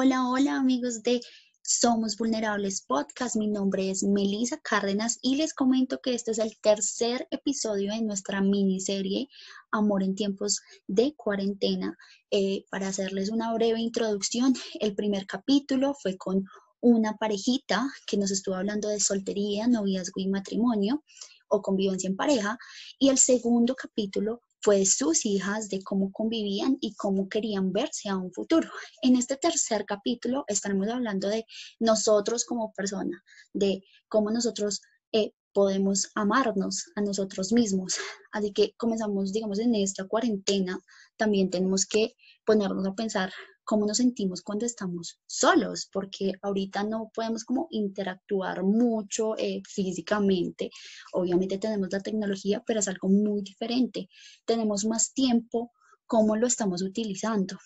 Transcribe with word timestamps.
Hola, 0.00 0.28
hola 0.28 0.54
amigos 0.54 1.02
de 1.02 1.20
Somos 1.60 2.16
Vulnerables 2.16 2.82
Podcast. 2.82 3.34
Mi 3.34 3.48
nombre 3.48 3.90
es 3.90 4.04
Melisa 4.04 4.60
Cárdenas 4.62 5.18
y 5.22 5.34
les 5.34 5.54
comento 5.54 6.00
que 6.00 6.14
este 6.14 6.30
es 6.30 6.38
el 6.38 6.56
tercer 6.60 7.26
episodio 7.32 7.92
de 7.92 8.02
nuestra 8.02 8.40
miniserie 8.40 9.28
Amor 9.72 10.04
en 10.04 10.14
tiempos 10.14 10.60
de 10.86 11.16
cuarentena. 11.16 11.98
Eh, 12.30 12.64
para 12.70 12.86
hacerles 12.86 13.30
una 13.30 13.52
breve 13.54 13.80
introducción, 13.80 14.54
el 14.78 14.94
primer 14.94 15.26
capítulo 15.26 15.94
fue 16.00 16.16
con 16.16 16.44
una 16.80 17.16
parejita 17.16 17.84
que 18.06 18.18
nos 18.18 18.30
estuvo 18.30 18.54
hablando 18.54 18.88
de 18.88 19.00
soltería, 19.00 19.66
noviazgo 19.66 20.20
y 20.20 20.28
matrimonio 20.28 21.02
o 21.48 21.60
convivencia 21.60 22.08
en 22.08 22.14
pareja. 22.14 22.56
Y 23.00 23.08
el 23.08 23.18
segundo 23.18 23.74
capítulo 23.74 24.42
fue 24.60 24.78
de 24.78 24.86
sus 24.86 25.24
hijas, 25.24 25.68
de 25.68 25.82
cómo 25.82 26.12
convivían 26.12 26.78
y 26.80 26.94
cómo 26.94 27.28
querían 27.28 27.72
verse 27.72 28.08
a 28.08 28.16
un 28.16 28.32
futuro. 28.32 28.68
En 29.02 29.16
este 29.16 29.36
tercer 29.36 29.84
capítulo 29.84 30.44
estaremos 30.48 30.88
hablando 30.88 31.28
de 31.28 31.46
nosotros 31.78 32.44
como 32.44 32.72
persona, 32.72 33.22
de 33.52 33.82
cómo 34.08 34.30
nosotros 34.30 34.80
eh, 35.12 35.32
podemos 35.52 36.10
amarnos 36.14 36.90
a 36.96 37.00
nosotros 37.00 37.52
mismos. 37.52 37.96
Así 38.32 38.52
que 38.52 38.74
comenzamos, 38.76 39.32
digamos, 39.32 39.58
en 39.58 39.74
esta 39.74 40.06
cuarentena, 40.06 40.78
también 41.16 41.50
tenemos 41.50 41.86
que 41.86 42.14
ponernos 42.44 42.86
a 42.86 42.94
pensar 42.94 43.32
cómo 43.68 43.84
nos 43.84 43.98
sentimos 43.98 44.40
cuando 44.40 44.64
estamos 44.64 45.20
solos, 45.26 45.90
porque 45.92 46.32
ahorita 46.40 46.84
no 46.84 47.10
podemos 47.14 47.44
como 47.44 47.68
interactuar 47.70 48.62
mucho 48.62 49.36
eh, 49.36 49.60
físicamente. 49.68 50.70
Obviamente 51.12 51.58
tenemos 51.58 51.90
la 51.92 52.00
tecnología, 52.00 52.62
pero 52.66 52.80
es 52.80 52.88
algo 52.88 53.10
muy 53.10 53.42
diferente. 53.42 54.08
Tenemos 54.46 54.86
más 54.86 55.12
tiempo, 55.12 55.70
cómo 56.06 56.34
lo 56.34 56.46
estamos 56.46 56.80
utilizando. 56.80 57.58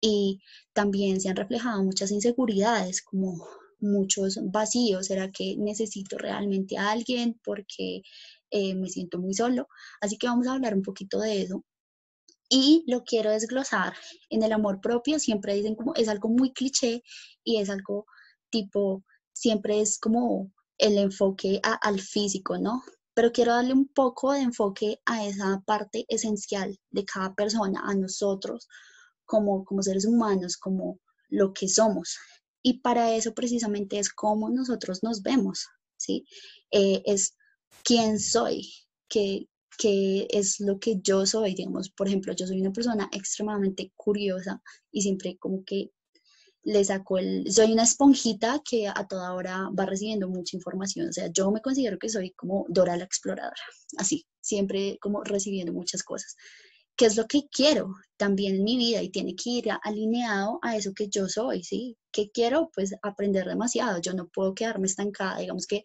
Y 0.00 0.40
también 0.72 1.20
se 1.20 1.28
han 1.28 1.34
reflejado 1.34 1.82
muchas 1.82 2.12
inseguridades, 2.12 3.02
como 3.02 3.44
muchos 3.80 4.38
vacíos. 4.52 5.06
¿Será 5.06 5.32
que 5.32 5.56
necesito 5.58 6.18
realmente 6.18 6.78
a 6.78 6.92
alguien 6.92 7.36
porque 7.42 8.02
eh, 8.52 8.76
me 8.76 8.88
siento 8.90 9.18
muy 9.18 9.34
solo? 9.34 9.66
Así 10.00 10.18
que 10.18 10.28
vamos 10.28 10.46
a 10.46 10.52
hablar 10.52 10.76
un 10.76 10.82
poquito 10.82 11.18
de 11.18 11.42
eso 11.42 11.64
y 12.48 12.84
lo 12.86 13.04
quiero 13.04 13.30
desglosar. 13.30 13.94
En 14.30 14.42
el 14.42 14.52
amor 14.52 14.80
propio 14.80 15.18
siempre 15.18 15.54
dicen 15.54 15.74
como 15.74 15.94
es 15.94 16.08
algo 16.08 16.28
muy 16.28 16.52
cliché 16.52 17.02
y 17.44 17.58
es 17.58 17.70
algo 17.70 18.06
tipo, 18.50 19.04
siempre 19.32 19.80
es 19.80 19.98
como 19.98 20.50
el 20.78 20.98
enfoque 20.98 21.60
al 21.62 22.00
físico, 22.00 22.58
¿no? 22.58 22.82
Pero 23.14 23.32
quiero 23.32 23.52
darle 23.52 23.72
un 23.72 23.88
poco 23.88 24.32
de 24.32 24.40
enfoque 24.40 25.00
a 25.04 25.26
esa 25.26 25.62
parte 25.66 26.04
esencial 26.08 26.78
de 26.90 27.04
cada 27.04 27.34
persona, 27.34 27.82
a 27.84 27.94
nosotros 27.94 28.68
como, 29.24 29.64
como 29.64 29.82
seres 29.82 30.06
humanos, 30.06 30.56
como 30.56 31.00
lo 31.28 31.52
que 31.52 31.68
somos. 31.68 32.16
Y 32.62 32.80
para 32.80 33.14
eso 33.14 33.34
precisamente 33.34 33.98
es 33.98 34.08
cómo 34.08 34.50
nosotros 34.50 35.02
nos 35.02 35.22
vemos, 35.22 35.66
¿sí? 35.96 36.24
Eh, 36.70 37.02
es 37.04 37.36
quién 37.82 38.20
soy, 38.20 38.72
qué, 39.08 39.48
qué 39.78 40.26
es 40.30 40.60
lo 40.60 40.78
que 40.78 41.00
yo 41.00 41.24
soy, 41.24 41.54
digamos, 41.54 41.88
por 41.90 42.08
ejemplo, 42.08 42.34
yo 42.34 42.46
soy 42.46 42.60
una 42.60 42.72
persona 42.72 43.08
extremadamente 43.12 43.92
curiosa 43.96 44.60
y 44.90 45.02
siempre 45.02 45.38
como 45.38 45.64
que 45.64 45.92
le 46.64 46.84
saco 46.84 47.18
el, 47.18 47.50
soy 47.50 47.72
una 47.72 47.84
esponjita 47.84 48.60
que 48.68 48.88
a 48.88 49.06
toda 49.08 49.32
hora 49.32 49.70
va 49.78 49.86
recibiendo 49.86 50.28
mucha 50.28 50.56
información, 50.56 51.08
o 51.08 51.12
sea, 51.12 51.28
yo 51.32 51.50
me 51.52 51.62
considero 51.62 51.98
que 51.98 52.08
soy 52.08 52.32
como 52.32 52.66
Dora 52.68 52.96
la 52.96 53.04
exploradora, 53.04 53.62
así, 53.96 54.26
siempre 54.40 54.98
como 55.00 55.22
recibiendo 55.22 55.72
muchas 55.72 56.02
cosas. 56.02 56.36
¿Qué 56.96 57.06
es 57.06 57.16
lo 57.16 57.28
que 57.28 57.48
quiero 57.48 57.94
también 58.16 58.56
en 58.56 58.64
mi 58.64 58.76
vida? 58.76 59.00
Y 59.02 59.10
tiene 59.10 59.36
que 59.36 59.50
ir 59.50 59.68
alineado 59.84 60.58
a 60.62 60.76
eso 60.76 60.92
que 60.92 61.08
yo 61.08 61.28
soy, 61.28 61.62
¿sí? 61.62 61.96
¿Qué 62.10 62.28
quiero? 62.32 62.72
Pues 62.74 62.92
aprender 63.02 63.46
demasiado. 63.46 64.00
Yo 64.00 64.14
no 64.14 64.26
puedo 64.26 64.52
quedarme 64.52 64.88
estancada. 64.88 65.38
Digamos 65.38 65.68
que 65.68 65.84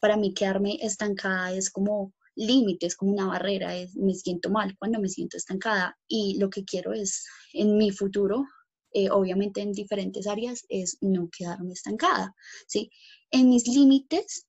para 0.00 0.16
mí 0.16 0.32
quedarme 0.32 0.78
estancada 0.80 1.52
es 1.52 1.70
como 1.70 2.14
límites, 2.34 2.96
como 2.96 3.12
una 3.12 3.26
barrera, 3.26 3.76
es, 3.76 3.96
me 3.96 4.14
siento 4.14 4.50
mal 4.50 4.76
cuando 4.78 5.00
me 5.00 5.08
siento 5.08 5.36
estancada 5.36 5.98
y 6.08 6.38
lo 6.38 6.50
que 6.50 6.64
quiero 6.64 6.92
es 6.92 7.24
en 7.52 7.76
mi 7.76 7.90
futuro, 7.90 8.44
eh, 8.92 9.10
obviamente 9.10 9.60
en 9.60 9.72
diferentes 9.72 10.26
áreas, 10.26 10.64
es 10.68 10.98
no 11.00 11.28
quedarme 11.30 11.72
estancada, 11.72 12.34
¿sí? 12.66 12.90
En 13.30 13.48
mis 13.48 13.66
límites 13.66 14.46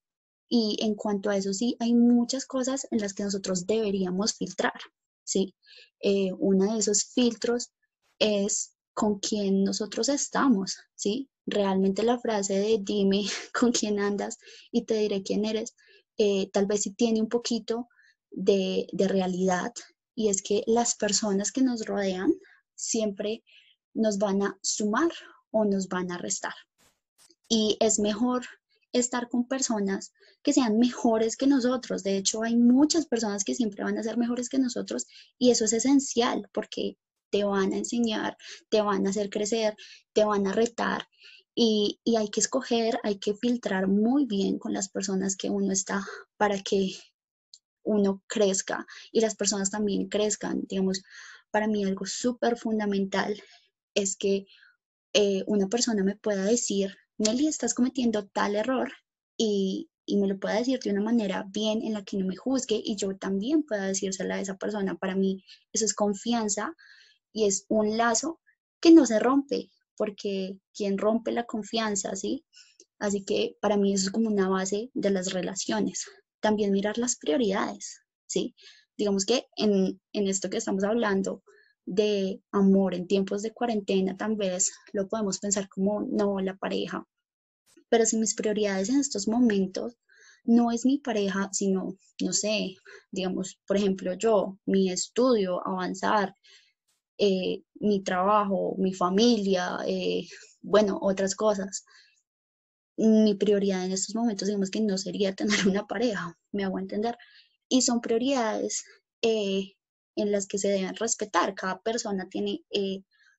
y 0.49 0.77
en 0.81 0.95
cuanto 0.95 1.29
a 1.29 1.37
eso, 1.37 1.53
sí, 1.53 1.75
hay 1.79 1.93
muchas 1.93 2.45
cosas 2.45 2.87
en 2.91 2.99
las 2.99 3.13
que 3.13 3.23
nosotros 3.23 3.65
deberíamos 3.65 4.33
filtrar, 4.33 4.79
¿sí? 5.23 5.55
Eh, 5.99 6.31
uno 6.37 6.73
de 6.73 6.79
esos 6.79 7.05
filtros 7.05 7.71
es 8.19 8.75
con 8.93 9.19
quién 9.19 9.63
nosotros 9.63 10.09
estamos, 10.09 10.77
¿sí? 10.95 11.29
Realmente 11.45 12.03
la 12.03 12.19
frase 12.19 12.53
de 12.59 12.79
dime 12.81 13.23
con 13.59 13.71
quién 13.71 13.99
andas 13.99 14.37
y 14.71 14.83
te 14.85 14.95
diré 14.95 15.23
quién 15.23 15.45
eres, 15.45 15.73
eh, 16.17 16.49
tal 16.51 16.65
vez 16.65 16.83
sí 16.83 16.91
tiene 16.91 17.21
un 17.21 17.29
poquito 17.29 17.89
de, 18.31 18.87
de 18.91 19.07
realidad 19.07 19.73
y 20.15 20.29
es 20.29 20.41
que 20.41 20.63
las 20.67 20.95
personas 20.95 21.51
que 21.51 21.61
nos 21.61 21.85
rodean 21.85 22.33
siempre 22.75 23.43
nos 23.93 24.17
van 24.17 24.41
a 24.41 24.57
sumar 24.61 25.11
o 25.51 25.65
nos 25.65 25.87
van 25.87 26.11
a 26.11 26.17
restar. 26.17 26.53
Y 27.47 27.77
es 27.79 27.99
mejor 27.99 28.45
estar 28.91 29.27
con 29.27 29.47
personas 29.47 30.13
que 30.43 30.53
sean 30.53 30.77
mejores 30.77 31.35
que 31.35 31.47
nosotros. 31.47 32.03
De 32.03 32.17
hecho, 32.17 32.43
hay 32.43 32.55
muchas 32.55 33.07
personas 33.07 33.43
que 33.43 33.55
siempre 33.55 33.83
van 33.83 33.97
a 33.97 34.03
ser 34.03 34.17
mejores 34.17 34.49
que 34.49 34.59
nosotros 34.59 35.07
y 35.37 35.51
eso 35.51 35.65
es 35.65 35.73
esencial 35.73 36.47
porque 36.53 36.97
te 37.31 37.43
van 37.43 37.73
a 37.73 37.77
enseñar, 37.77 38.37
te 38.69 38.81
van 38.81 39.07
a 39.07 39.09
hacer 39.09 39.29
crecer, 39.29 39.75
te 40.13 40.23
van 40.23 40.45
a 40.45 40.53
retar 40.53 41.07
y, 41.55 41.99
hay 42.17 42.29
que 42.29 42.39
escoger, 42.39 42.99
hay 43.03 43.19
que 43.19 43.33
filtrar 43.35 43.87
muy 43.87 44.25
bien 44.25 44.59
con 44.59 44.73
las 44.73 44.89
personas 44.89 45.35
que 45.35 45.49
uno 45.49 45.71
está 45.71 46.05
para 46.37 46.61
que 46.61 46.95
uno 47.83 48.23
crezca 48.27 48.85
y 49.11 49.21
las 49.21 49.35
personas 49.35 49.69
también 49.69 50.09
crezcan. 50.09 50.63
Digamos, 50.67 51.03
para 51.51 51.67
mí 51.67 51.83
algo 51.83 52.05
súper 52.05 52.57
fundamental 52.57 53.41
es 53.93 54.15
que 54.15 54.45
eh, 55.13 55.43
una 55.47 55.67
persona 55.67 56.03
me 56.03 56.15
pueda 56.15 56.43
decir, 56.45 56.95
Nelly, 57.17 57.47
estás 57.47 57.73
cometiendo 57.75 58.25
tal 58.27 58.55
error 58.55 58.91
y, 59.37 59.91
y, 60.05 60.17
me 60.17 60.27
lo 60.27 60.39
pueda 60.39 60.55
decir 60.55 60.79
de 60.79 60.91
una 60.91 61.01
manera 61.01 61.45
bien 61.49 61.83
en 61.83 61.93
la 61.93 62.03
que 62.03 62.17
no 62.17 62.25
me 62.25 62.35
juzgue 62.35 62.81
y 62.83 62.95
yo 62.95 63.15
también 63.17 63.63
pueda 63.63 63.83
decírsela 63.85 64.35
a 64.35 64.41
esa 64.41 64.57
persona. 64.57 64.95
Para 64.95 65.15
mí 65.15 65.43
eso 65.71 65.85
es 65.85 65.93
confianza 65.93 66.73
y 67.31 67.45
es 67.45 67.65
un 67.69 67.97
lazo 67.97 68.39
que 68.79 68.91
no 68.91 69.05
se 69.05 69.19
rompe 69.19 69.69
porque 69.97 70.57
quien 70.73 70.97
rompe 70.97 71.31
la 71.31 71.45
confianza, 71.45 72.15
¿sí? 72.15 72.45
Así 72.99 73.23
que 73.25 73.57
para 73.61 73.77
mí 73.77 73.93
eso 73.93 74.07
es 74.07 74.11
como 74.11 74.29
una 74.29 74.49
base 74.49 74.89
de 74.93 75.09
las 75.09 75.33
relaciones. 75.33 76.05
También 76.39 76.71
mirar 76.71 76.97
las 76.97 77.15
prioridades, 77.15 78.01
¿sí? 78.27 78.55
Digamos 78.97 79.25
que 79.25 79.47
en, 79.55 79.99
en 80.13 80.27
esto 80.27 80.49
que 80.49 80.57
estamos 80.57 80.83
hablando 80.83 81.43
de 81.85 82.41
amor 82.51 82.93
en 82.93 83.07
tiempos 83.07 83.41
de 83.41 83.51
cuarentena, 83.51 84.15
tal 84.15 84.35
vez 84.35 84.71
lo 84.93 85.07
podemos 85.07 85.39
pensar 85.39 85.67
como, 85.67 86.01
no, 86.01 86.39
la 86.39 86.55
pareja. 86.55 87.05
Pero 87.89 88.05
si 88.05 88.17
mis 88.17 88.35
prioridades 88.35 88.89
en 88.89 88.99
estos 88.99 89.27
momentos 89.27 89.97
no 90.45 90.71
es 90.71 90.85
mi 90.85 90.97
pareja, 90.97 91.49
sino, 91.51 91.97
no 92.21 92.33
sé, 92.33 92.75
digamos, 93.11 93.59
por 93.67 93.77
ejemplo, 93.77 94.13
yo, 94.13 94.59
mi 94.65 94.91
estudio, 94.91 95.65
avanzar, 95.65 96.35
eh, 97.17 97.63
mi 97.75 98.03
trabajo, 98.03 98.75
mi 98.77 98.93
familia, 98.93 99.77
eh, 99.87 100.27
bueno, 100.61 100.99
otras 101.01 101.35
cosas. 101.35 101.85
Mi 102.97 103.35
prioridad 103.35 103.85
en 103.85 103.91
estos 103.91 104.15
momentos, 104.15 104.47
digamos 104.47 104.69
que 104.69 104.81
no 104.81 104.97
sería 104.97 105.33
tener 105.35 105.67
una 105.67 105.87
pareja, 105.87 106.37
me 106.51 106.63
hago 106.63 106.79
entender. 106.79 107.17
Y 107.69 107.81
son 107.81 108.01
prioridades 108.01 108.83
eh, 109.21 109.73
en 110.15 110.31
las 110.31 110.47
que 110.47 110.57
se 110.57 110.69
deben 110.69 110.95
respetar. 110.95 111.55
Cada 111.55 111.81
persona 111.81 112.27
tiene 112.29 112.63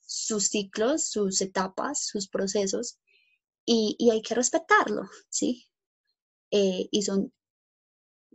sus 0.00 0.49
ciclos, 0.49 1.09
sus 1.09 1.41
etapas, 1.41 2.06
sus 2.06 2.29
procesos, 2.29 2.99
y, 3.67 3.97
y 3.99 4.11
hay 4.11 4.23
que 4.23 4.35
respetarlo, 4.35 5.03
¿sí? 5.31 5.67
y 6.50 7.03
son 7.03 7.32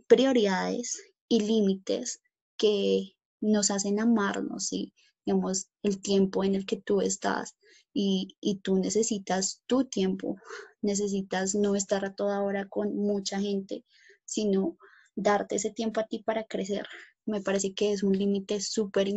prioridades 0.06 1.00
y 1.26 1.40
límites 1.40 2.20
que 2.58 3.14
nos 3.40 3.70
hacen 3.70 4.00
amarnos, 4.00 4.66
¿sí? 4.66 4.92
Digamos, 5.24 5.68
el 5.82 6.00
tiempo 6.00 6.44
en 6.44 6.54
el 6.54 6.66
que 6.66 6.76
tú 6.76 7.00
estás 7.00 7.56
y, 7.92 8.60
tú 8.62 8.76
necesitas 8.76 9.62
tu 9.66 9.84
tiempo, 9.84 10.36
necesitas 10.82 11.54
no 11.54 11.76
estar 11.76 12.04
a 12.04 12.14
toda 12.14 12.42
hora 12.42 12.68
con 12.68 12.96
mucha 12.96 13.40
gente, 13.40 13.84
sino 14.24 14.76
darte 15.14 15.56
ese 15.56 15.70
tiempo 15.70 16.00
a 16.00 16.06
ti 16.06 16.20
para 16.20 16.44
crecer. 16.44 16.86
Me 17.26 17.40
parece 17.40 17.74
que 17.74 17.92
es 17.92 18.02
un 18.02 18.16
límite 18.16 18.60
súper 18.60 19.08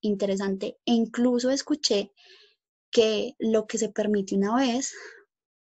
interesante 0.00 0.78
e 0.84 0.92
incluso 0.92 1.50
escuché 1.50 2.12
que 2.90 3.34
lo 3.38 3.66
que 3.66 3.78
se 3.78 3.90
permite 3.90 4.34
una 4.34 4.56
vez 4.56 4.94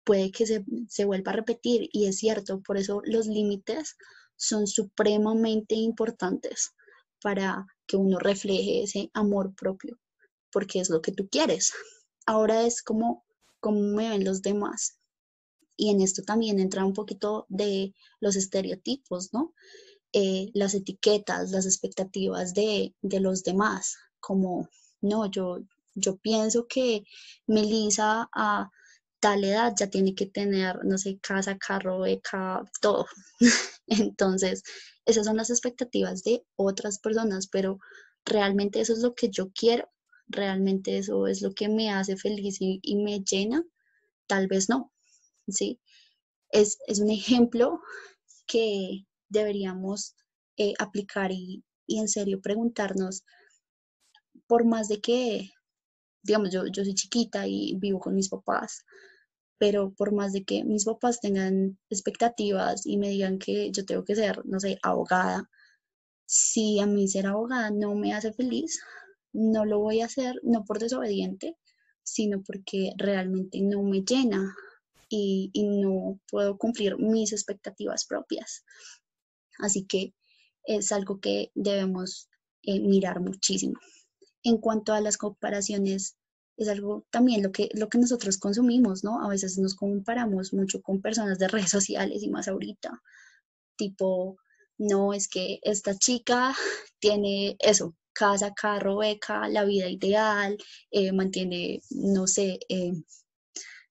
puede 0.04 0.30
que 0.30 0.46
se, 0.46 0.64
se 0.88 1.04
vuelva 1.04 1.32
a 1.32 1.36
repetir 1.36 1.88
y 1.92 2.06
es 2.06 2.18
cierto, 2.18 2.62
por 2.62 2.78
eso 2.78 3.02
los 3.04 3.26
límites 3.26 3.96
son 4.36 4.66
supremamente 4.66 5.74
importantes 5.74 6.74
para 7.22 7.66
que 7.90 7.96
uno 7.96 8.20
refleje 8.20 8.84
ese 8.84 9.10
amor 9.14 9.52
propio, 9.56 9.98
porque 10.52 10.78
es 10.78 10.90
lo 10.90 11.02
que 11.02 11.10
tú 11.10 11.28
quieres. 11.28 11.72
Ahora 12.24 12.64
es 12.64 12.84
como 12.84 13.24
cómo 13.58 13.80
me 13.80 14.10
ven 14.10 14.24
los 14.24 14.42
demás. 14.42 15.00
Y 15.76 15.90
en 15.90 16.00
esto 16.00 16.22
también 16.22 16.60
entra 16.60 16.84
un 16.84 16.92
poquito 16.92 17.46
de 17.48 17.92
los 18.20 18.36
estereotipos, 18.36 19.32
¿no? 19.32 19.54
Eh, 20.12 20.50
las 20.54 20.74
etiquetas, 20.74 21.50
las 21.50 21.66
expectativas 21.66 22.54
de, 22.54 22.94
de, 23.02 23.18
los 23.18 23.42
demás, 23.42 23.96
como, 24.20 24.68
no, 25.00 25.28
yo, 25.28 25.58
yo 25.96 26.16
pienso 26.18 26.68
que 26.68 27.02
Melissa 27.48 28.28
a 28.32 28.70
tal 29.20 29.44
edad 29.44 29.74
ya 29.78 29.88
tiene 29.88 30.14
que 30.14 30.26
tener, 30.26 30.84
no 30.84 30.98
sé, 30.98 31.18
casa, 31.20 31.58
carro, 31.58 32.00
beca, 32.00 32.64
todo. 32.80 33.06
Entonces, 33.86 34.62
esas 35.04 35.26
son 35.26 35.36
las 35.36 35.50
expectativas 35.50 36.22
de 36.24 36.44
otras 36.56 36.98
personas, 36.98 37.46
pero 37.48 37.78
realmente 38.24 38.80
eso 38.80 38.92
es 38.94 39.00
lo 39.00 39.14
que 39.14 39.28
yo 39.30 39.50
quiero, 39.52 39.88
realmente 40.26 40.98
eso 40.98 41.26
es 41.26 41.42
lo 41.42 41.52
que 41.52 41.68
me 41.68 41.90
hace 41.90 42.16
feliz 42.16 42.58
y, 42.60 42.96
me 42.96 43.20
llena, 43.20 43.64
tal 44.26 44.46
vez 44.48 44.68
no, 44.68 44.92
¿sí? 45.48 45.80
Es, 46.50 46.78
un 47.00 47.10
ejemplo 47.10 47.80
que 48.46 49.04
deberíamos 49.28 50.14
eh, 50.56 50.74
aplicar 50.78 51.30
y, 51.32 51.64
y, 51.86 52.00
en 52.00 52.08
serio 52.08 52.40
preguntarnos, 52.40 53.24
por 54.46 54.64
más 54.64 54.88
de 54.88 55.00
que, 55.00 55.50
digamos, 56.22 56.50
yo, 56.52 56.66
yo 56.66 56.84
soy 56.84 56.94
chiquita 56.94 57.46
y 57.46 57.74
vivo 57.76 58.00
con 58.00 58.14
mis 58.14 58.28
papás, 58.28 58.84
pero 59.60 59.92
por 59.92 60.12
más 60.14 60.32
de 60.32 60.42
que 60.42 60.64
mis 60.64 60.86
papás 60.86 61.20
tengan 61.20 61.78
expectativas 61.90 62.86
y 62.86 62.96
me 62.96 63.10
digan 63.10 63.38
que 63.38 63.70
yo 63.70 63.84
tengo 63.84 64.04
que 64.06 64.16
ser, 64.16 64.40
no 64.46 64.58
sé, 64.58 64.78
abogada, 64.82 65.50
si 66.24 66.80
a 66.80 66.86
mí 66.86 67.06
ser 67.08 67.26
abogada 67.26 67.70
no 67.70 67.94
me 67.94 68.14
hace 68.14 68.32
feliz, 68.32 68.80
no 69.34 69.66
lo 69.66 69.78
voy 69.78 70.00
a 70.00 70.06
hacer, 70.06 70.40
no 70.44 70.64
por 70.64 70.78
desobediente, 70.78 71.58
sino 72.02 72.42
porque 72.42 72.92
realmente 72.96 73.60
no 73.60 73.82
me 73.82 74.00
llena 74.00 74.56
y, 75.10 75.52
no 75.54 76.18
puedo 76.30 76.56
cumplir 76.56 76.96
mis 76.96 77.34
expectativas 77.34 78.06
propias. 78.06 78.64
Así 79.58 79.84
que 79.84 80.14
es 80.64 80.90
algo 80.90 81.20
que 81.20 81.52
debemos 81.54 82.30
eh, 82.62 82.80
mirar 82.80 83.20
muchísimo. 83.20 83.78
En 84.42 84.56
cuanto 84.56 84.94
a 84.94 85.02
las 85.02 85.18
comparaciones 85.18 86.16
es 86.60 86.68
algo 86.68 87.06
también 87.10 87.42
lo 87.42 87.52
que, 87.52 87.70
lo 87.72 87.88
que 87.88 87.98
nosotros 87.98 88.36
consumimos, 88.36 89.02
¿no? 89.02 89.24
A 89.24 89.28
veces 89.28 89.58
nos 89.58 89.74
comparamos 89.74 90.52
mucho 90.52 90.82
con 90.82 91.00
personas 91.00 91.38
de 91.38 91.48
redes 91.48 91.70
sociales 91.70 92.22
y 92.22 92.28
más 92.28 92.48
ahorita, 92.48 93.02
tipo, 93.76 94.36
no, 94.78 95.14
es 95.14 95.26
que 95.28 95.58
esta 95.62 95.96
chica 95.96 96.54
tiene 97.00 97.56
eso, 97.60 97.96
casa, 98.12 98.52
carro, 98.52 98.98
beca, 98.98 99.48
la 99.48 99.64
vida 99.64 99.88
ideal, 99.88 100.58
eh, 100.90 101.12
mantiene, 101.12 101.80
no 101.90 102.26
sé, 102.26 102.58
eh, 102.68 102.92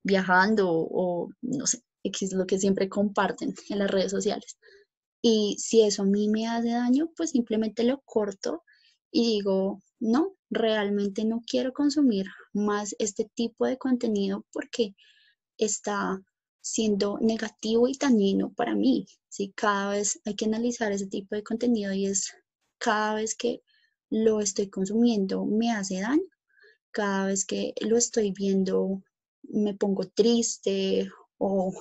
viajando 0.04 0.70
o, 0.72 1.30
no 1.42 1.66
sé, 1.66 1.84
es 2.04 2.34
lo 2.34 2.46
que 2.46 2.60
siempre 2.60 2.88
comparten 2.88 3.56
en 3.70 3.80
las 3.80 3.90
redes 3.90 4.12
sociales. 4.12 4.58
Y 5.24 5.56
si 5.60 5.82
eso 5.82 6.04
a 6.04 6.06
mí 6.06 6.30
me 6.30 6.48
hace 6.48 6.70
daño, 6.70 7.10
pues 7.18 7.32
simplemente 7.32 7.84
lo 7.84 8.02
corto 8.06 8.64
y 9.12 9.38
digo, 9.38 9.82
no, 10.00 10.36
realmente 10.52 11.26
no 11.26 11.42
quiero 11.48 11.74
consumir 11.74 12.28
más 12.54 12.96
este 13.00 13.30
tipo 13.36 13.66
de 13.66 13.78
contenido 13.78 14.46
porque 14.52 14.96
está 15.58 16.22
siendo 16.62 17.18
negativo 17.20 17.88
y 17.88 17.98
dañino 17.98 18.54
para 18.54 18.76
mí. 18.76 19.08
¿sí? 19.28 19.54
Cada 19.56 19.92
vez 19.92 20.20
hay 20.26 20.36
que 20.36 20.46
analizar 20.46 20.92
ese 20.92 21.08
tipo 21.08 21.36
de 21.36 21.44
contenido 21.44 21.94
y 21.94 22.06
es 22.06 22.34
cada 22.78 23.16
vez 23.16 23.36
que 23.36 23.62
lo 24.10 24.42
estoy 24.42 24.70
consumiendo 24.70 25.46
me 25.46 25.72
hace 25.72 26.02
daño, 26.02 26.24
cada 26.92 27.28
vez 27.28 27.46
que 27.46 27.74
lo 27.82 27.98
estoy 27.98 28.32
viendo 28.32 29.04
me 29.44 29.74
pongo 29.74 30.04
triste 30.08 31.10
o 31.38 31.74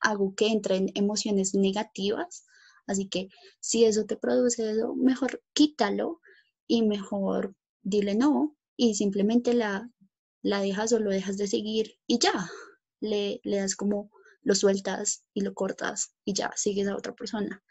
hago 0.00 0.34
que 0.34 0.48
entren 0.48 0.90
emociones 0.94 1.54
negativas. 1.54 2.44
Así 2.86 3.08
que 3.08 3.28
si 3.60 3.84
eso 3.84 4.06
te 4.06 4.16
produce 4.16 4.70
eso, 4.70 4.94
mejor 4.94 5.42
quítalo 5.52 6.20
y 6.66 6.82
mejor 6.82 7.54
dile 7.82 8.14
no 8.14 8.57
y 8.78 8.94
simplemente 8.94 9.52
la, 9.52 9.90
la 10.40 10.62
dejas 10.62 10.92
o 10.92 11.00
lo 11.00 11.10
dejas 11.10 11.36
de 11.36 11.48
seguir 11.48 11.98
y 12.06 12.18
ya, 12.20 12.48
le, 13.00 13.40
le 13.42 13.56
das 13.58 13.76
como 13.76 14.10
lo 14.42 14.54
sueltas 14.54 15.24
y 15.34 15.42
lo 15.42 15.52
cortas 15.52 16.14
y 16.24 16.32
ya 16.32 16.52
sigues 16.56 16.86
a 16.86 16.96
otra 16.96 17.14
persona 17.14 17.62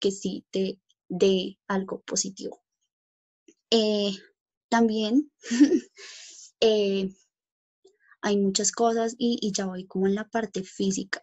que 0.00 0.10
sí 0.10 0.44
te 0.50 0.80
dé 1.08 1.58
algo 1.68 2.02
positivo. 2.02 2.62
Eh, 3.70 4.12
también 4.68 5.30
eh, 6.60 7.14
hay 8.20 8.36
muchas 8.36 8.72
cosas 8.72 9.14
y, 9.18 9.38
y, 9.40 9.52
ya 9.52 9.66
voy 9.66 9.86
como 9.86 10.08
en 10.08 10.16
la 10.16 10.28
parte 10.28 10.64
física 10.64 11.20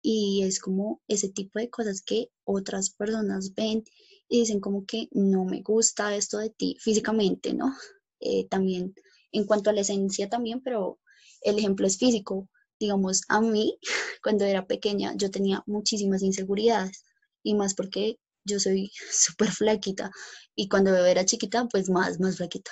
y 0.00 0.44
es 0.44 0.60
como 0.60 1.02
ese 1.08 1.28
tipo 1.28 1.58
de 1.58 1.68
cosas 1.68 2.00
que 2.00 2.30
otras 2.44 2.90
personas 2.90 3.54
ven 3.54 3.84
y 4.28 4.40
dicen 4.40 4.60
como 4.60 4.86
que 4.86 5.08
no 5.12 5.44
me 5.44 5.60
gusta 5.60 6.16
esto 6.16 6.38
de 6.38 6.50
ti 6.50 6.76
físicamente, 6.80 7.52
¿no? 7.52 7.74
Eh, 8.20 8.46
también 8.48 8.94
en 9.32 9.44
cuanto 9.44 9.70
a 9.70 9.72
la 9.72 9.82
esencia 9.82 10.28
también, 10.28 10.60
pero 10.62 10.98
el 11.42 11.58
ejemplo 11.58 11.86
es 11.86 11.98
físico. 11.98 12.48
Digamos, 12.80 13.22
a 13.28 13.40
mí, 13.40 13.78
cuando 14.22 14.44
era 14.44 14.66
pequeña, 14.66 15.14
yo 15.16 15.30
tenía 15.30 15.62
muchísimas 15.66 16.22
inseguridades 16.22 17.04
y 17.42 17.54
más 17.54 17.74
porque 17.74 18.18
yo 18.44 18.60
soy 18.60 18.90
súper 19.12 19.50
flaquita 19.50 20.10
y 20.54 20.68
cuando 20.68 20.94
era 21.04 21.24
chiquita, 21.24 21.66
pues 21.70 21.90
más, 21.90 22.20
más 22.20 22.36
flaquita. 22.38 22.70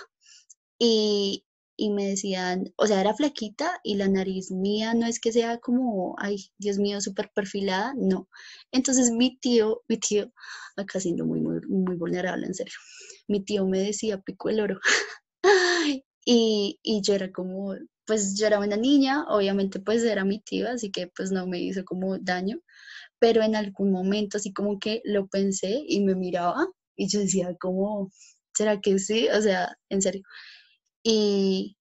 Y, 0.79 1.45
y 1.77 1.91
me 1.91 2.07
decían, 2.07 2.73
o 2.77 2.87
sea, 2.87 3.01
era 3.01 3.15
flaquita 3.15 3.81
y 3.83 3.97
la 3.97 4.09
nariz 4.09 4.51
mía 4.51 4.95
no 4.95 5.07
es 5.07 5.21
que 5.21 5.33
sea 5.33 5.59
como, 5.59 6.15
ay, 6.19 6.51
Dios 6.59 6.79
mío, 6.79 7.01
súper 7.01 7.31
perfilada, 7.35 7.95
no. 7.97 8.29
Entonces 8.73 9.11
mi 9.11 9.37
tío, 9.39 9.83
mi 9.89 9.99
tío, 9.99 10.33
acá 10.77 11.01
siendo 11.01 11.25
muy, 11.27 11.41
muy, 11.41 11.61
muy 11.69 11.97
vulnerable, 11.97 12.47
en 12.47 12.55
serio, 12.55 12.75
mi 13.29 13.41
tío 13.45 13.67
me 13.67 13.81
decía 13.81 14.21
pico 14.21 14.49
el 14.51 14.61
oro. 14.61 14.81
y, 16.25 16.79
y 16.83 17.03
yo 17.03 17.15
era 17.15 17.31
como, 17.33 17.75
pues 18.07 18.39
yo 18.39 18.47
era 18.47 18.59
una 18.61 18.77
niña, 18.77 19.25
obviamente 19.29 19.81
pues 19.81 20.03
era 20.05 20.25
mi 20.25 20.41
tío, 20.41 20.69
así 20.71 20.91
que 20.91 21.09
pues 21.09 21.31
no 21.33 21.47
me 21.47 21.61
hizo 21.61 21.85
como 21.85 22.19
daño, 22.19 22.59
pero 23.19 23.43
en 23.43 23.57
algún 23.57 23.93
momento 23.93 24.39
así 24.39 24.53
como 24.53 24.79
que 24.79 25.03
lo 25.05 25.29
pensé 25.29 25.83
y 25.89 26.01
me 26.03 26.15
miraba 26.17 26.67
y 26.97 27.09
yo 27.09 27.21
decía 27.21 27.55
como, 27.61 28.11
¿será 28.57 28.81
que 28.81 28.99
sí? 28.99 29.29
O 29.31 29.43
sea, 29.43 29.77
en 29.91 30.03
serio. 30.03 30.23
Y, 31.05 31.77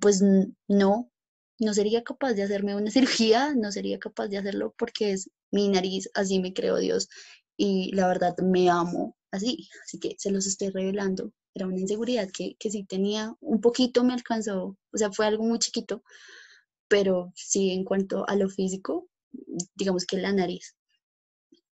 pues 0.00 0.22
no, 0.68 1.10
no 1.58 1.74
sería 1.74 2.04
capaz 2.04 2.34
de 2.34 2.42
hacerme 2.42 2.76
una 2.76 2.90
cirugía, 2.92 3.54
no 3.54 3.72
sería 3.72 3.98
capaz 3.98 4.28
de 4.28 4.38
hacerlo 4.38 4.74
porque 4.78 5.12
es 5.12 5.30
mi 5.52 5.68
nariz, 5.68 6.10
así 6.14 6.40
me 6.40 6.52
creo 6.54 6.76
Dios. 6.78 7.08
Y 7.56 7.92
la 7.94 8.08
verdad 8.08 8.36
me 8.38 8.68
amo 8.70 9.15
así, 9.30 9.68
así 9.84 9.98
que 9.98 10.16
se 10.18 10.30
los 10.30 10.46
estoy 10.46 10.70
revelando. 10.70 11.32
Era 11.54 11.66
una 11.66 11.80
inseguridad 11.80 12.28
que, 12.30 12.56
que 12.58 12.70
sí 12.70 12.84
tenía, 12.84 13.34
un 13.40 13.60
poquito 13.60 14.04
me 14.04 14.14
alcanzó, 14.14 14.76
o 14.92 14.98
sea, 14.98 15.12
fue 15.12 15.26
algo 15.26 15.44
muy 15.44 15.58
chiquito, 15.58 16.02
pero 16.88 17.32
sí 17.34 17.70
en 17.70 17.84
cuanto 17.84 18.28
a 18.28 18.36
lo 18.36 18.48
físico, 18.48 19.08
digamos 19.74 20.06
que 20.06 20.18
la 20.18 20.32
nariz. 20.32 20.76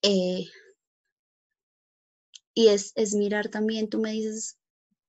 Eh, 0.03 0.45
y 2.55 2.69
es, 2.69 2.93
es 2.95 3.15
mirar 3.15 3.49
también, 3.49 3.89
tú 3.89 4.01
me 4.01 4.13
dices, 4.13 4.59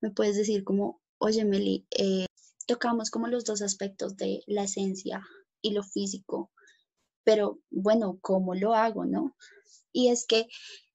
me 0.00 0.10
puedes 0.10 0.36
decir 0.36 0.64
como 0.64 1.00
Oye, 1.18 1.44
Meli, 1.46 1.86
eh, 1.90 2.26
tocamos 2.66 3.10
como 3.10 3.26
los 3.28 3.44
dos 3.44 3.62
aspectos 3.62 4.16
de 4.18 4.42
la 4.46 4.64
esencia 4.64 5.22
y 5.62 5.70
lo 5.72 5.82
físico, 5.82 6.50
pero 7.24 7.58
bueno, 7.70 8.18
¿cómo 8.20 8.54
lo 8.54 8.74
hago, 8.74 9.06
no? 9.06 9.34
Y 9.92 10.08
es 10.08 10.26
que 10.26 10.46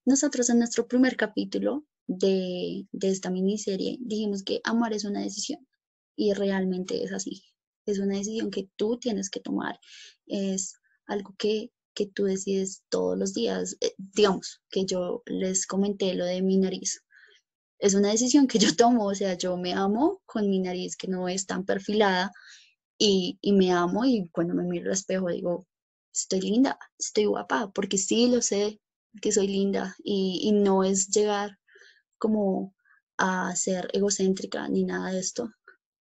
nosotros 0.06 0.50
en 0.50 0.60
nuestro 0.60 0.88
primer 0.88 1.16
capítulo 1.16 1.86
de, 2.08 2.88
de 2.92 3.10
esta 3.10 3.30
miniserie 3.30 3.98
dijimos 4.02 4.44
que 4.44 4.62
amar 4.64 4.94
es 4.94 5.06
una 5.06 5.22
decisión 5.22 5.68
y 6.16 6.34
realmente 6.34 7.04
es 7.04 7.12
así. 7.12 7.44
Es 7.86 8.00
una 8.00 8.16
decisión 8.16 8.52
que 8.52 8.70
tú 8.76 8.98
tienes 9.00 9.30
que 9.30 9.40
tomar. 9.40 9.80
Es 10.28 10.76
algo 11.06 11.34
que, 11.38 11.72
que 11.94 12.06
tú 12.08 12.26
decides 12.26 12.84
todos 12.90 13.18
los 13.18 13.34
días. 13.34 13.78
Eh, 13.82 13.94
digamos 13.98 14.62
que 14.70 14.86
yo 14.86 15.24
les 15.26 15.66
comenté 15.66 16.14
lo 16.14 16.26
de 16.26 16.42
mi 16.42 16.58
nariz 16.58 17.02
es 17.82 17.96
una 17.96 18.10
decisión 18.10 18.48
que 18.48 18.60
yo 18.60 18.76
tomo, 18.76 19.06
o 19.08 19.16
sea, 19.16 19.34
yo 19.34 19.58
me 19.58 19.74
amo 19.74 20.22
con 20.26 20.50
mi 20.50 20.60
nariz 20.60 20.96
que 20.96 21.08
no 21.08 21.28
es 21.28 21.48
tan 21.48 21.66
perfilada 21.66 22.32
y, 22.98 23.40
me 23.54 23.72
amo 23.72 24.06
y 24.06 24.30
cuando 24.32 24.54
me 24.54 24.64
miro 24.64 24.86
al 24.86 24.94
espejo 24.94 25.30
digo, 25.30 25.68
estoy 26.14 26.42
linda, 26.42 26.78
estoy 27.00 27.26
guapa, 27.26 27.72
porque 27.74 27.98
sí 27.98 28.28
lo 28.28 28.42
sé 28.44 28.80
que 29.22 29.32
soy 29.32 29.48
linda 29.48 29.96
y, 30.04 30.52
no 30.54 30.84
es 30.84 31.10
llegar 31.10 31.60
como 32.18 32.76
a 33.18 33.56
ser 33.56 33.90
egocéntrica 33.94 34.68
ni 34.70 34.84
nada 34.84 35.12
de 35.12 35.20
esto, 35.20 35.52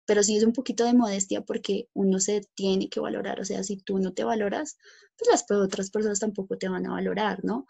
pero 0.06 0.24
sí 0.24 0.38
es 0.38 0.44
un 0.44 0.54
poquito 0.54 0.86
de 0.86 0.94
modestia 0.94 1.42
porque 1.42 1.90
uno 1.94 2.20
se 2.20 2.42
tiene 2.56 2.90
que 2.90 3.00
valorar, 3.00 3.40
o 3.40 3.46
sea, 3.46 3.64
si 3.64 3.78
tú 3.78 4.00
no 4.00 4.14
te 4.14 4.24
valoras, 4.24 4.78
pues 5.18 5.30
las 5.30 5.46
otras 5.50 5.90
personas 5.90 6.20
tampoco 6.20 6.58
te 6.58 6.70
van 6.70 6.86
a 6.86 6.92
valorar, 6.92 7.44
¿no? 7.44 7.66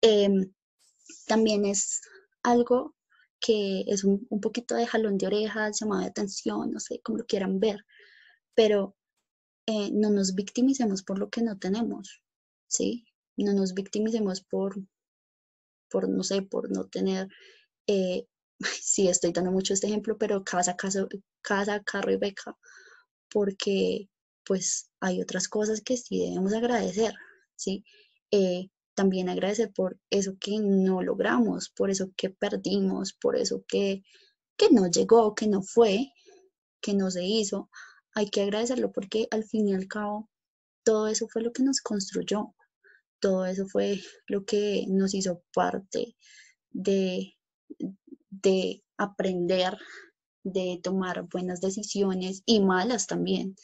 Em, 0.00 0.52
también 1.26 1.64
es 1.64 2.00
algo 2.42 2.94
que 3.40 3.84
es 3.88 4.04
un, 4.04 4.26
poquito 4.40 4.74
de 4.74 4.86
jalón 4.86 5.18
de 5.18 5.26
orejas, 5.26 5.80
llamado 5.80 6.02
de 6.02 6.08
atención, 6.08 6.70
no 6.70 6.80
sé 6.80 7.00
cómo 7.02 7.18
lo 7.18 7.26
quieran 7.26 7.60
ver, 7.60 7.84
pero 8.54 8.96
eh, 9.66 9.90
no 9.92 10.10
nos 10.10 10.34
victimicemos 10.34 11.02
por 11.02 11.18
lo 11.18 11.30
que 11.30 11.42
no 11.42 11.58
tenemos, 11.58 12.22
¿sí? 12.68 13.06
No 13.36 13.52
nos 13.52 13.74
victimicemos 13.74 14.42
por, 14.42 14.76
por 15.90 16.08
no 16.08 16.22
sé, 16.22 16.42
por 16.42 16.70
no 16.70 16.86
tener, 16.86 17.28
eh, 17.86 18.26
sí, 18.82 19.08
estoy 19.08 19.32
dando 19.32 19.52
mucho 19.52 19.74
este 19.74 19.86
ejemplo, 19.88 20.16
pero 20.18 20.44
casa, 20.44 20.76
casa, 20.76 21.06
casa, 21.42 21.82
carro 21.82 22.12
y 22.12 22.16
beca, 22.16 22.56
porque 23.30 24.08
pues 24.44 24.90
hay 25.00 25.20
otras 25.22 25.48
cosas 25.48 25.80
que 25.82 25.96
sí 25.96 26.18
debemos 26.20 26.52
agradecer, 26.52 27.14
¿sí? 27.56 27.84
Eh, 28.30 28.68
también 28.94 29.28
agradecer 29.28 29.72
por 29.72 29.98
eso 30.10 30.36
que 30.38 30.58
no 30.58 31.02
logramos, 31.02 31.70
por 31.70 31.90
eso 31.90 32.10
que 32.16 32.30
perdimos, 32.30 33.14
por 33.14 33.36
eso 33.36 33.64
que, 33.66 34.02
que 34.56 34.70
no 34.70 34.88
llegó, 34.88 35.34
que 35.34 35.46
no 35.46 35.62
fue, 35.62 36.12
que 36.80 36.94
no 36.94 37.10
se 37.10 37.24
hizo. 37.24 37.70
Hay 38.14 38.28
que 38.28 38.42
agradecerlo 38.42 38.92
porque 38.92 39.28
al 39.30 39.44
fin 39.44 39.68
y 39.68 39.74
al 39.74 39.88
cabo 39.88 40.28
todo 40.84 41.08
eso 41.08 41.28
fue 41.28 41.42
lo 41.42 41.52
que 41.52 41.62
nos 41.62 41.80
construyó, 41.80 42.54
todo 43.22 43.46
eso 43.46 43.66
fue 43.68 44.00
lo 44.26 44.44
que 44.44 44.84
nos 44.88 45.14
hizo 45.14 45.44
parte 45.54 46.16
de, 46.70 47.38
de 48.28 48.82
aprender, 48.98 49.78
de 50.42 50.80
tomar 50.82 51.28
buenas 51.28 51.60
decisiones 51.60 52.42
y 52.46 52.60
malas 52.60 53.06
también, 53.06 53.54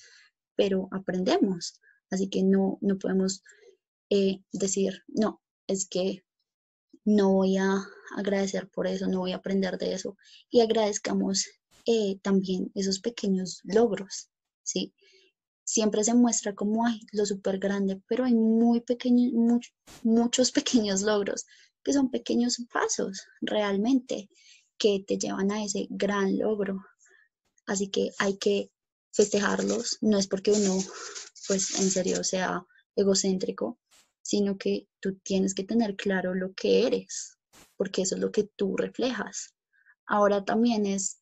pero 0.55 0.88
aprendemos. 0.93 1.81
Así 2.09 2.31
que 2.31 2.45
no, 2.45 2.79
no 2.81 2.99
podemos 2.99 3.43
eh, 4.11 4.43
decir, 4.53 5.03
no, 5.09 5.43
es 5.67 5.88
que 5.88 6.25
no 7.05 7.33
voy 7.33 7.57
a 7.57 7.85
agradecer 8.17 8.69
por 8.71 8.87
eso, 8.87 9.09
no 9.09 9.19
voy 9.19 9.33
a 9.33 9.37
aprender 9.37 9.77
de 9.77 9.93
eso. 9.93 10.17
Y 10.50 10.61
agradezcamos 10.61 11.47
eh, 11.85 12.21
también 12.23 12.71
esos 12.77 13.00
pequeños 13.00 13.61
logros, 13.65 14.31
¿sí? 14.62 14.95
Siempre 15.71 16.03
se 16.03 16.15
muestra 16.15 16.55
como 16.55 16.87
lo 17.13 17.27
súper 17.27 17.59
grande, 17.59 18.01
pero 18.09 18.25
hay 18.25 18.35
muy 18.35 18.81
pequeños, 18.81 19.35
muchos 20.03 20.51
pequeños 20.59 21.03
logros 21.03 21.45
que 21.85 21.93
son 21.93 22.11
pequeños 22.11 22.57
pasos 22.73 23.27
realmente 23.43 24.31
que 24.79 25.05
te 25.07 25.19
llevan 25.19 25.53
a 25.53 25.63
ese 25.63 25.87
gran 25.91 26.39
logro. 26.39 26.87
Así 27.67 27.91
que 27.91 28.13
hay 28.19 28.39
que 28.39 28.73
festejarlos, 29.13 29.99
no 30.01 30.17
es 30.17 30.27
porque 30.27 30.53
uno, 30.53 30.79
pues 31.47 31.79
en 31.79 31.91
serio, 31.91 32.25
sea 32.25 32.67
egocéntrico, 32.97 33.79
sino 34.23 34.57
que 34.57 34.89
tú 35.01 35.19
tienes 35.19 35.55
que 35.55 35.65
tener 35.65 35.97
claro 35.97 36.35
lo 36.35 36.55
que 36.55 36.87
eres, 36.87 37.37
porque 37.77 38.01
eso 38.03 38.15
es 38.15 38.23
lo 38.23 38.33
que 38.33 38.45
tú 38.57 38.75
reflejas. 38.75 39.55
Ahora 40.07 40.47
también 40.47 40.87
es, 40.87 41.21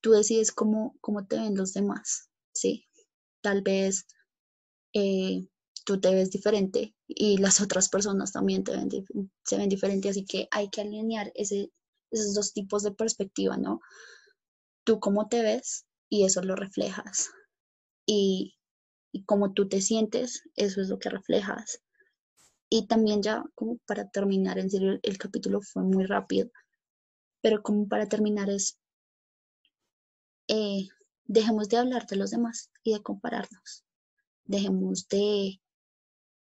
tú 0.00 0.12
decides 0.12 0.52
cómo, 0.52 0.96
cómo 1.00 1.26
te 1.26 1.40
ven 1.40 1.56
los 1.56 1.72
demás, 1.72 2.30
¿sí? 2.54 2.86
Tal 3.40 3.62
vez 3.62 4.06
eh, 4.92 5.48
tú 5.84 6.00
te 6.00 6.14
ves 6.14 6.30
diferente 6.30 6.94
y 7.06 7.38
las 7.38 7.60
otras 7.60 7.88
personas 7.88 8.32
también 8.32 8.64
te 8.64 8.72
ven, 8.72 8.88
se 9.44 9.56
ven 9.56 9.68
diferente, 9.68 10.08
así 10.08 10.24
que 10.24 10.48
hay 10.50 10.68
que 10.70 10.82
alinear 10.82 11.32
esos 11.34 12.34
dos 12.34 12.52
tipos 12.52 12.82
de 12.82 12.92
perspectiva, 12.92 13.56
¿no? 13.56 13.80
Tú 14.84 15.00
cómo 15.00 15.28
te 15.28 15.42
ves 15.42 15.86
y 16.08 16.24
eso 16.24 16.42
lo 16.42 16.56
reflejas. 16.56 17.30
Y 18.06 18.54
y 19.12 19.24
cómo 19.24 19.52
tú 19.52 19.68
te 19.68 19.80
sientes, 19.80 20.44
eso 20.56 20.80
es 20.80 20.88
lo 20.88 20.98
que 20.98 21.10
reflejas. 21.10 21.82
Y 22.68 22.86
también 22.86 23.22
ya 23.22 23.44
como 23.54 23.78
para 23.86 24.08
terminar, 24.08 24.58
en 24.58 24.70
serio, 24.70 24.98
el, 25.02 25.18
capítulo 25.18 25.60
fue 25.60 25.82
muy 25.82 26.04
rápido, 26.04 26.50
pero 27.40 27.62
como 27.62 27.88
para 27.88 28.08
terminar 28.08 28.48
es, 28.50 28.78
eh, 30.48 30.88
dejemos 31.32 31.68
de 31.68 31.76
hablar 31.76 32.06
de 32.06 32.16
los 32.16 32.30
demás 32.30 32.70
y 32.82 32.92
de 32.92 33.02
compararnos. 33.02 33.84
Dejemos 34.44 35.06
de 35.08 35.60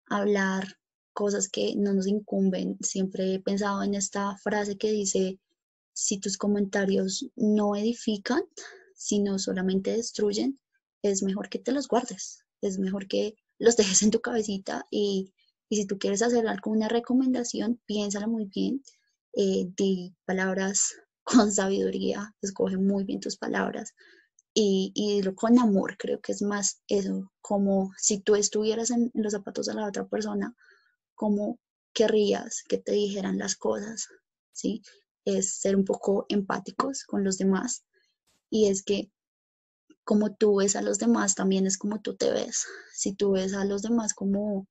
hablar 0.07 0.79
cosas 1.13 1.49
que 1.49 1.75
no 1.77 1.95
nos 1.95 2.07
incumben. 2.07 2.77
Siempre 2.81 3.35
he 3.35 3.41
pensado 3.41 3.83
en 3.83 3.95
esta 3.95 4.37
frase 4.37 4.77
que 4.77 4.93
dice, 4.93 5.41
si 5.95 6.19
tus 6.19 6.37
comentarios 6.37 7.27
no 7.37 7.75
edifican, 7.75 8.43
sino 8.95 9.39
solamente 9.39 9.93
destruyen, 9.93 10.61
es 11.03 11.23
mejor 11.23 11.49
que 11.49 11.59
te 11.59 11.73
los 11.73 11.89
guardes 11.89 12.47
es 12.63 12.79
mejor 12.79 13.07
que 13.07 13.37
los 13.59 13.77
dejes 13.77 14.03
en 14.03 14.11
tu 14.11 14.21
cabecita 14.21 14.87
y, 14.91 15.33
si 15.71 15.87
tú 15.87 15.99
quieres 15.99 16.23
hacer 16.23 16.47
alguna 16.47 16.89
recomendación, 16.89 17.81
piénsala 17.87 18.27
muy 18.27 18.45
bien, 18.45 18.83
eh, 19.35 19.67
di 19.77 20.15
palabras 20.25 20.95
con 21.25 21.51
sabiduría, 21.53 22.35
escoge 22.41 22.77
muy 22.77 23.05
bien 23.05 23.21
tus 23.21 23.37
palabras 23.37 23.95
y, 24.59 24.91
y 24.95 25.23
con 25.35 25.59
amor, 25.59 25.99
creo 25.99 26.19
que 26.23 26.33
es 26.33 26.41
más 26.41 26.81
eso, 26.89 27.31
como 27.43 27.93
si 27.99 28.21
tú 28.21 28.37
estuvieras 28.37 28.91
en 28.91 29.11
los 29.13 29.35
zapatos 29.35 29.67
de 29.67 29.75
la 29.75 29.87
otra 29.87 30.07
persona, 30.07 30.57
como 31.15 31.59
querrías 31.93 32.63
que 32.67 32.79
te 32.79 32.93
dijeran 32.93 33.37
las 33.37 33.55
cosas, 33.55 34.09
¿sí? 34.53 34.83
Es 35.27 35.57
ser 35.57 35.77
un 35.77 35.85
poco 35.85 36.25
empáticos 36.31 37.05
con 37.05 37.23
los 37.23 37.37
demás 37.37 37.85
y 38.49 38.69
es 38.69 38.83
que 38.83 39.11
como 40.05 40.35
tú 40.35 40.57
ves 40.57 40.75
a 40.75 40.81
los 40.81 40.99
demás, 40.99 41.35
también 41.35 41.67
es 41.67 41.77
como 41.77 42.01
tú 42.01 42.17
te 42.17 42.31
ves. 42.31 42.65
Si 42.95 43.13
tú 43.13 43.33
ves 43.33 43.53
a 43.53 43.67
los 43.67 43.83
demás 43.83 44.15
como, 44.15 44.69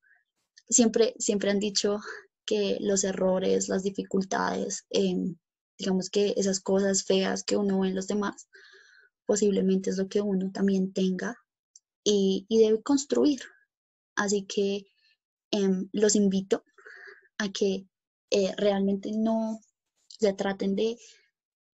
siempre, 0.68 1.14
siempre 1.20 1.52
han 1.52 1.60
dicho 1.60 2.00
que 2.44 2.78
los 2.80 3.04
errores, 3.04 3.70
las 3.70 3.84
dificultades, 3.84 4.86
em, 4.90 5.36
digamos 5.78 6.10
que 6.10 6.34
esas 6.38 6.60
cosas 6.60 7.04
feas 7.04 7.44
que 7.44 7.58
uno 7.58 7.82
ve 7.82 7.90
en 7.90 7.96
los 7.96 8.08
demás, 8.08 8.48
posiblemente 9.26 9.90
es 9.90 9.98
lo 9.98 10.08
que 10.08 10.22
uno 10.22 10.52
también 10.52 10.94
tenga 10.94 11.36
y, 12.04 12.46
debe 12.50 12.82
construir. 12.82 13.42
Así 14.16 14.46
que 14.46 14.86
em, 15.52 15.90
los 15.92 16.16
invito 16.16 16.64
a 17.38 17.52
que 17.52 17.88
eh, 18.32 18.54
realmente 18.58 19.12
no 19.14 19.60
se 20.08 20.34
traten 20.34 20.76
de 20.76 20.98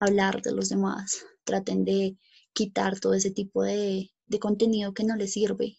hablar 0.00 0.42
de 0.42 0.52
los 0.52 0.68
demás, 0.68 1.24
traten 1.44 1.84
de 1.84 2.18
quitar 2.52 2.98
todo 3.00 3.14
ese 3.14 3.30
tipo 3.30 3.62
de, 3.62 4.10
contenido 4.40 4.94
que 4.94 5.04
no 5.04 5.14
les 5.14 5.34
sirve 5.34 5.78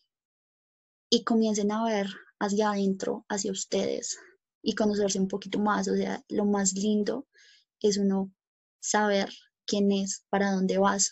y 1.10 1.24
comiencen 1.24 1.72
a 1.72 1.84
ver 1.84 2.08
hacia 2.40 2.70
adentro, 2.72 3.26
hacia 3.28 3.52
ustedes 3.52 4.18
y 4.62 4.76
conocerse 4.76 5.20
un 5.20 5.28
poquito 5.28 5.60
más. 5.60 5.88
O 5.88 5.96
sea, 5.96 6.24
lo 6.30 6.46
más 6.46 6.74
lindo 6.74 7.28
es 7.82 7.98
uno 7.98 8.32
saber 8.80 9.30
quién 9.66 9.92
es, 9.92 10.26
para 10.30 10.52
dónde 10.52 10.78
vas, 10.78 11.12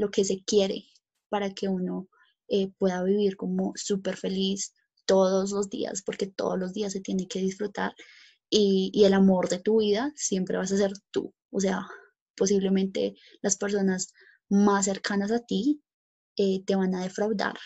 lo 0.00 0.10
que 0.10 0.24
se 0.24 0.42
quiere, 0.44 0.84
para 1.28 1.52
que 1.54 1.68
uno 1.68 2.08
eh, 2.48 2.72
pueda 2.78 3.02
vivir 3.04 3.36
como 3.36 3.72
súper 3.76 4.16
feliz 4.16 4.74
todos 5.06 5.52
los 5.52 5.68
días, 5.68 6.02
porque 6.02 6.26
todos 6.26 6.58
los 6.58 6.72
días 6.72 6.92
se 6.92 7.00
tiene 7.00 7.28
que 7.28 7.40
disfrutar 7.40 7.94
y, 8.50 9.04
el 9.04 9.14
amor 9.14 9.48
de 9.48 9.60
tu 9.60 9.78
vida 9.78 10.12
siempre 10.16 10.56
vas 10.56 10.72
a 10.72 10.76
ser 10.76 10.92
tú. 11.12 11.32
O 11.50 11.60
sea, 11.60 11.86
posiblemente 12.36 13.14
las 13.42 13.56
personas 13.56 14.12
más 14.48 14.86
cercanas 14.86 15.30
a 15.30 15.40
ti 15.40 15.82
eh, 16.36 16.64
te 16.64 16.74
van 16.74 16.94
a 16.94 17.02
defraudar, 17.02 17.56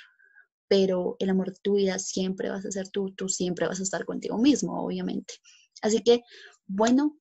pero 0.68 1.16
el 1.18 1.30
amor 1.30 1.52
de 1.52 1.60
tu 1.62 1.76
vida 1.76 1.98
siempre 1.98 2.50
vas 2.50 2.66
a 2.66 2.70
ser 2.70 2.88
tú, 2.90 3.14
tú 3.14 3.28
siempre 3.28 3.66
vas 3.66 3.80
a 3.80 3.84
estar 3.84 4.04
contigo 4.04 4.36
mismo, 4.38 4.84
obviamente. 4.84 5.34
Así 5.80 6.02
que, 6.02 6.22
bueno, 6.66 7.18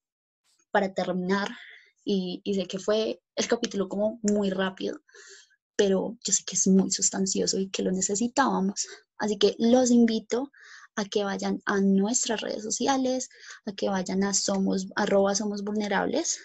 para 0.72 0.93
terminar, 0.93 1.50
y, 2.03 2.41
sé 2.53 2.67
que 2.67 2.79
fue 2.79 3.22
el 3.36 3.48
capítulo 3.48 3.88
como 3.89 4.19
muy 4.22 4.50
rápido, 4.50 5.00
pero 5.75 6.17
yo 6.25 6.33
sé 6.33 6.43
que 6.45 6.55
es 6.55 6.67
muy 6.67 6.91
sustancioso 6.91 7.60
y 7.60 7.69
que 7.69 7.83
lo 7.83 7.91
necesitábamos. 7.91 8.88
Así 9.17 9.38
que 9.38 9.55
los 9.60 9.91
invito 9.91 10.51
a 10.95 11.05
que 11.05 11.24
vayan 11.24 11.62
a 11.65 11.79
nuestras 11.81 12.41
redes 12.41 12.63
sociales, 12.63 13.29
a 13.65 13.74
que 13.74 13.89
vayan 13.89 14.24
a 14.24 14.33
somos, 14.33 14.88
arroba 14.95 15.36
somos 15.36 15.63
vulnerables, 15.63 16.39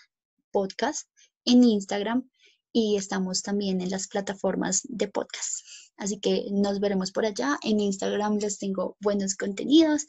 podcast, 0.53 1.09
en 1.45 1.65
Instagram 1.65 2.29
y 2.73 2.97
estamos 2.97 3.43
también 3.43 3.81
en 3.81 3.91
las 3.91 4.09
plataformas 4.09 4.83
de 4.85 5.09
podcast. 5.09 5.65
Así 5.97 6.21
que 6.21 6.47
nos 6.53 6.81
veremos 6.81 7.11
por 7.11 7.27
allá. 7.27 7.59
En 7.63 7.81
Instagram 7.81 8.39
les 8.39 8.59
tengo 8.59 8.97
buenos 9.01 9.35
contenidos. 9.35 10.07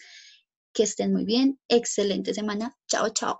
Que 0.74 0.84
estén 0.84 1.12
muy 1.13 1.25
bien. 1.25 1.60
Excelente 1.68 2.34
semana. 2.34 2.77
Chao, 2.88 3.10
chao. 3.10 3.38